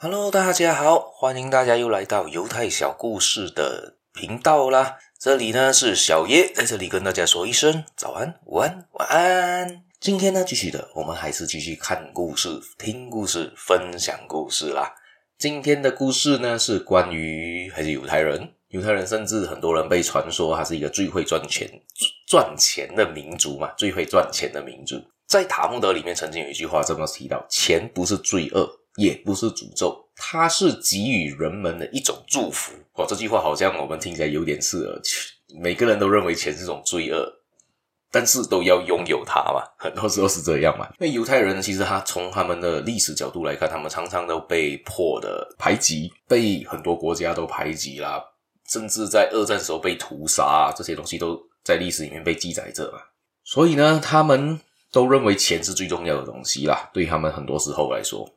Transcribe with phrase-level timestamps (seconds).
[0.00, 4.96] Hello，大家好，欢迎大家又来到犹太小故事的频道啦。
[5.18, 9.82] 这里呢是小叶，在这里跟大家说一声早安、午安、晚安。
[9.98, 12.48] 今天呢，继续的，我们还是继续看故事、
[12.78, 14.94] 听故事、分享故事啦。
[15.36, 21.68] 今天的故事呢是关于还是犹太人，犹太人甚至很多人被传说他是一个最会赚钱、
[22.24, 25.02] 赚钱的民族嘛，最会赚钱的民族。
[25.26, 28.77] 在塔木德里面曾经有一句话这么提到：钱不是罪恶。
[28.98, 32.72] 也不是诅咒，它是给予人们的一种祝福。
[32.94, 35.00] 哇，这句话好像我们听起来有点刺耳。
[35.62, 37.24] 每个人都认为钱是种罪恶，
[38.10, 39.62] 但是都要拥有它嘛。
[39.78, 40.84] 很多时候是这样嘛。
[40.98, 48.20] 因为犹太人其实他从他们的历史角度来看，他们常常都被迫的排挤，被很多国家都排挤啦，
[48.68, 52.98] 甚至在二战时候被屠杀啊，这些东西都在历史里面被记载着嘛。
[53.44, 54.60] 所以呢，他们
[54.90, 56.90] 都认为钱是最重要的东西啦。
[56.92, 58.28] 对他们很多时候来说。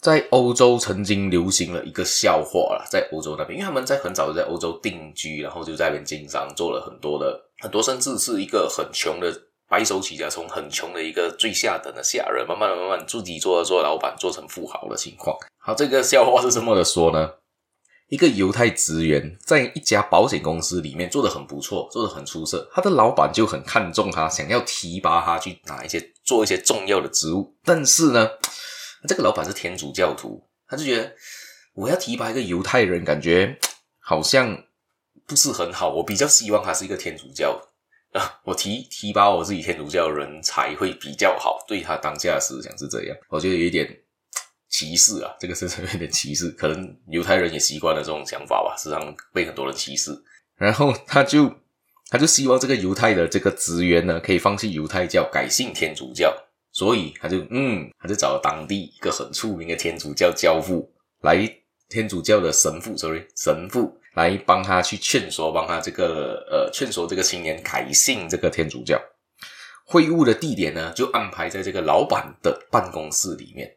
[0.00, 9.32] 在欧洲曾经流行了一个笑话啦，在欧洲那边，因为他们在很早就在欧洲定居，然后就在那边经商，做了很多的很多，甚至是一个很穷的
[9.68, 15.36] 白手起家，从很穷的一个最下等的下人，慢慢的、慢慢自己做做老板，做成富豪的情况。
[15.58, 17.30] 好，这个笑话是这么的说呢？
[18.08, 28.26] 一个犹太职员在一家保险公司里面做得很不错，做得很出色，他的老板就很看重他，想要提拔他去拿一些做一些重要的职务，但是呢，
[29.06, 31.14] 这个老板是天主教徒，他就觉得
[31.74, 33.56] 我要提拔一个犹太人，感觉
[34.00, 34.64] 好像
[35.26, 35.94] 不是很好。
[35.94, 37.60] 我比较希望他是一个天主教
[38.12, 41.64] 啊，我提提拔我自己天主教人才会比较好。
[41.68, 43.88] 对他当下的思想是这样，我觉得有一点
[44.68, 46.48] 歧视啊，这个是 有点歧视。
[46.50, 50.10] 可能犹太人也习惯了这种想法吧，时常被很多人歧视。
[50.56, 51.54] 然后他就
[52.10, 56.34] 他就希望这个犹太的这个职员呢，可以放弃犹太教，改信天主教。
[56.78, 60.88] 所以他就嗯，他就找了当地一个很出名的天主教教父
[61.22, 61.36] 来，
[61.88, 68.96] 天主教的神父，sorry，神父来帮他去劝说，帮他这个呃劝说这个青年改信这个天主教。
[69.86, 73.68] 会晤的地点呢，就安排在这个老板的办公室里面。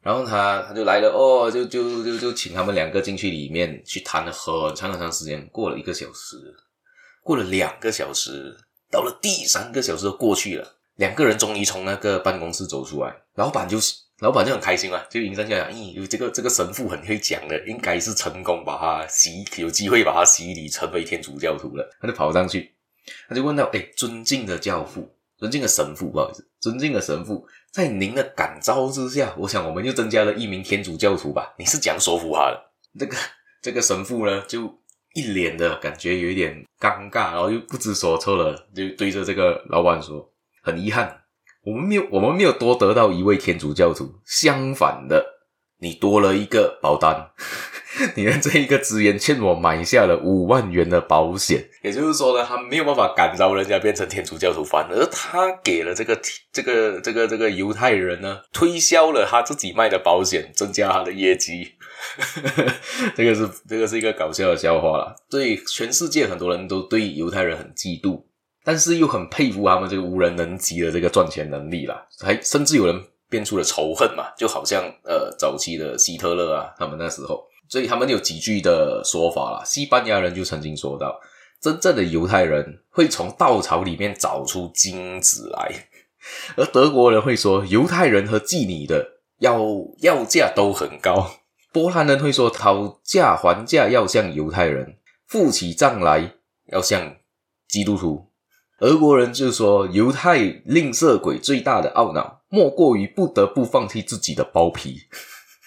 [0.00, 6.36] 然后他他就来了，哦，就就就就请他们两个进去里面去谈了很长很长时间，过了一个小时，
[7.22, 8.56] 过了两个小时，
[8.90, 10.79] 到了第三个小时都过去了。
[11.00, 21.88] 两个人终于从那个办公室走出来，老板就是老板就很开心嘛，就迎上去讲，咦，有这个这个神父很会讲的，应该是成功把他洗，有机会把他洗礼成为天主教徒了。
[22.02, 22.74] 他就跑上去，
[23.30, 31.54] 他就问到，哎，尊敬的教父，尊敬的神父，不好意思，尊敬的神父，在您的感召之下，我想我们就增加了一名天主教徒吧？
[31.58, 32.62] 你是讲说服他的？
[32.98, 33.16] 这个
[33.62, 34.78] 这个神父呢，就
[35.14, 40.30] 一脸的感觉有一点尴尬，然后又不知所措了，就对着这个老板说。
[40.62, 41.22] 很遗憾，
[41.64, 44.14] 我们没有，我们没有多得到一位天主教徒。
[44.24, 45.24] 相反的，
[45.78, 47.30] 你多了一个保单。
[48.14, 51.68] 你的这一个职员欠我买下了五万元的保险。
[51.82, 56.18] 也就是说呢，他没有办法感召人家变成天主教徒，反而他给了这个
[56.52, 61.74] 这个这个这个犹太人呢，推销了他自己卖的保险，增加他的业绩。
[63.16, 65.14] 这个是这个是一个搞笑的笑话啦。
[65.28, 68.22] 所以全世界很多人都对犹太人很嫉妒。
[68.70, 79.64] 但是又很佩服他们这个无人能及的这个赚钱能力啦，还甚至有人变出了仇恨嘛，就好像呃早期的希特勒啊，他们那时候，所以他们有几句的说法啦。
[79.64, 81.18] 西班牙人就曾经说到，
[81.60, 85.88] 真正的犹太人会从稻草里面找出金子来，
[86.56, 89.04] 而德国人会说犹太人和妓女的
[89.40, 89.58] 要
[89.98, 91.28] 要价都很高，
[91.72, 96.34] 波兰人会说讨价还价要像犹太人，付起账来
[96.68, 97.16] 要像
[97.66, 98.29] 基督徒。
[98.80, 104.96] 俄国人就说：“犹太吝啬鬼最大的懊恼，莫过于不得不放弃自己的包皮，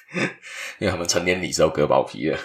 [0.79, 2.37] 因为他们成年礼是要割包皮的。”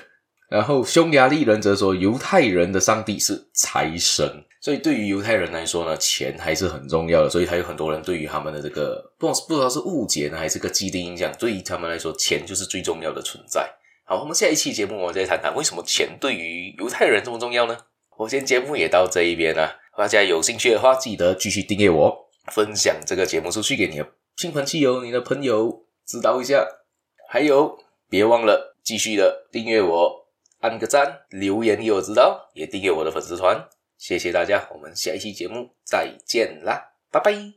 [0.50, 7.30] 然后匈牙利人则说：“犹太人的上帝是财神。”所以对于犹太人来说呢，钱还是很重要的。
[7.30, 13.66] 所以还有很多人对于他们的这个不不知道是误解呢，还是个既定印象，对于他们来说，钱就是最重要的存在。
[14.04, 17.76] 好，我们下一期节目我们再谈谈为什么钱对于犹太人这么重要呢？
[18.18, 19.77] 我今天节目也到这一边了。
[19.98, 26.64] 大家有兴趣的话，记得继续订阅我，分享这个节目出去给你的亲朋戚友、你的朋友知道一下。
[27.28, 27.76] 还有，
[28.08, 30.28] 别忘了继续的订阅我，
[30.60, 33.68] 按个赞，留言给我知道，也订阅我的粉丝团。
[33.96, 37.54] 谢谢大家，我们下一期节目再见啦，拜拜。